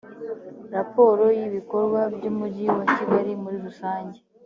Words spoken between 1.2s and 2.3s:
y ibikorwa by